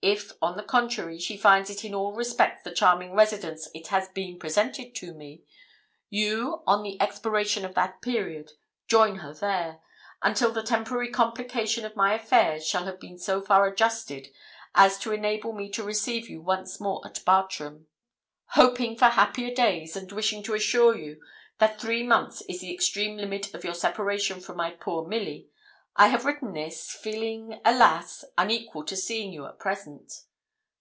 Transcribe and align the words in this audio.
If, 0.00 0.30
on 0.40 0.56
the 0.56 0.62
contrary, 0.62 1.18
she 1.18 1.36
finds 1.36 1.68
it 1.70 1.84
in 1.84 1.92
all 1.92 2.12
respects 2.12 2.62
the 2.62 2.70
charming 2.70 3.14
residence 3.14 3.68
it 3.74 3.88
has 3.88 4.08
been 4.08 4.38
presented 4.38 4.94
to 4.94 5.12
me, 5.12 5.42
you, 6.08 6.62
on 6.68 6.84
the 6.84 7.02
expiration 7.02 7.64
of 7.64 7.74
that 7.74 8.00
period, 8.00 8.52
join 8.86 9.16
her 9.16 9.34
there, 9.34 9.80
until 10.22 10.52
the 10.52 10.62
temporary 10.62 11.08
complication 11.08 11.84
of 11.84 11.96
my 11.96 12.14
affairs 12.14 12.64
shall 12.64 12.84
have 12.84 13.00
been 13.00 13.18
so 13.18 13.42
far 13.42 13.66
adjusted 13.66 14.28
as 14.72 14.98
to 15.00 15.10
enable 15.10 15.52
me 15.52 15.68
to 15.70 15.82
receive 15.82 16.28
you 16.28 16.40
once 16.40 16.78
more 16.78 17.02
at 17.04 17.24
Bartram. 17.24 17.88
Hoping 18.50 18.96
for 18.96 19.06
happier 19.06 19.52
days, 19.52 19.96
and 19.96 20.12
wishing 20.12 20.44
to 20.44 20.54
assure 20.54 20.96
you 20.96 21.20
that 21.58 21.80
three 21.80 22.04
months 22.04 22.40
is 22.42 22.60
the 22.60 22.72
extreme 22.72 23.16
limit 23.16 23.52
of 23.52 23.64
your 23.64 23.74
separation 23.74 24.38
from 24.40 24.56
my 24.58 24.70
poor 24.70 25.04
Milly, 25.08 25.48
I 26.00 26.06
have 26.08 26.24
written 26.24 26.52
this, 26.52 26.92
feeling 26.92 27.60
alas! 27.64 28.24
unequal 28.36 28.84
to 28.84 28.94
seeing 28.96 29.32
you 29.32 29.44
at 29.46 29.58
present. 29.58 30.26